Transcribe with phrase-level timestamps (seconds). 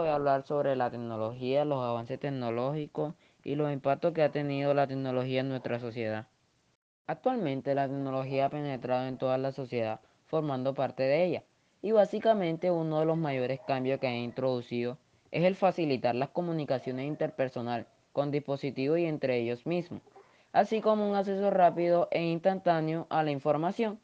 [0.00, 3.12] Voy a hablar sobre la tecnología, los avances tecnológicos
[3.44, 6.26] y los impactos que ha tenido la tecnología en nuestra sociedad.
[7.06, 11.44] Actualmente la tecnología ha penetrado en toda la sociedad, formando parte de ella.
[11.82, 14.96] Y básicamente uno de los mayores cambios que ha introducido
[15.32, 20.00] es el facilitar las comunicaciones interpersonales con dispositivos y entre ellos mismos,
[20.54, 24.00] así como un acceso rápido e instantáneo a la información.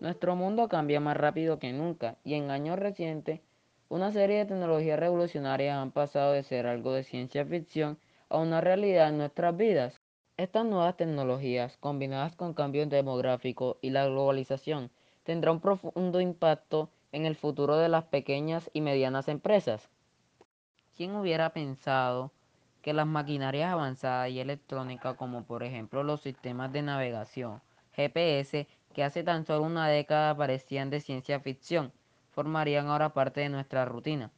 [0.00, 3.40] Nuestro mundo cambia más rápido que nunca y en años recientes
[3.88, 8.60] una serie de tecnologías revolucionarias han pasado de ser algo de ciencia ficción a una
[8.60, 10.00] realidad en nuestras vidas.
[10.36, 14.90] Estas nuevas tecnologías, combinadas con cambios demográficos y la globalización,
[15.22, 19.88] tendrán un profundo impacto en el futuro de las pequeñas y medianas empresas.
[20.96, 22.32] ¿Quién hubiera pensado
[22.82, 29.04] que las maquinarias avanzadas y electrónicas, como por ejemplo los sistemas de navegación, GPS, que
[29.04, 31.92] hace tan solo una década parecían de ciencia ficción,
[32.36, 34.30] formarían ahora parte de nuestra rutina.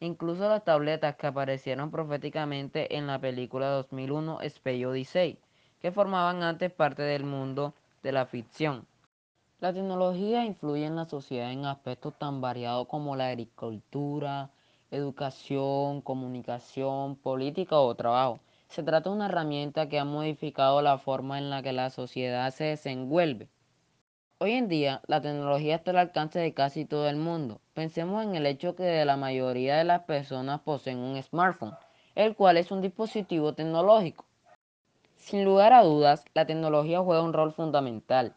[0.00, 5.38] Incluso las tabletas que aparecieron proféticamente en la película 2001 Space Odyssey,
[5.80, 8.88] que formaban antes parte del mundo de la ficción.
[9.60, 14.50] La tecnología influye en la sociedad en aspectos tan variados como la agricultura,
[14.90, 18.40] educación, comunicación, política o trabajo.
[18.66, 22.50] Se trata de una herramienta que ha modificado la forma en la que la sociedad
[22.50, 23.48] se desenvuelve.
[24.38, 27.60] Hoy en día, la tecnología está al alcance de casi todo el mundo.
[27.72, 31.74] Pensemos en el hecho que la mayoría de las personas poseen un smartphone,
[32.16, 34.24] el cual es un dispositivo tecnológico.
[35.16, 38.34] Sin lugar a dudas, la tecnología juega un rol fundamental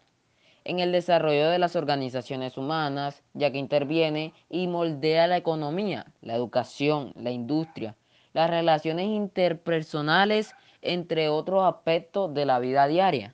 [0.68, 6.36] en el desarrollo de las organizaciones humanas, ya que interviene y moldea la economía, la
[6.36, 7.96] educación, la industria,
[8.34, 13.34] las relaciones interpersonales, entre otros aspectos de la vida diaria.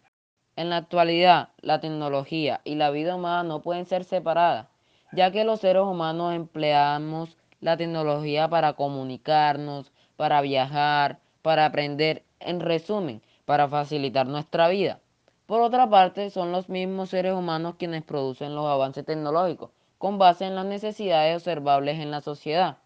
[0.55, 4.67] En la actualidad, la tecnología y la vida humana no pueden ser separadas,
[5.11, 12.59] ya que los seres humanos empleamos la tecnología para comunicarnos, para viajar, para aprender, en
[12.59, 14.99] resumen, para facilitar nuestra vida.
[15.47, 20.45] Por otra parte, son los mismos seres humanos quienes producen los avances tecnológicos, con base
[20.45, 22.77] en las necesidades observables en la sociedad.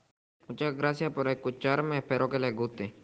[0.48, 2.94] Muchas gracias por escucharme, espero que les guste.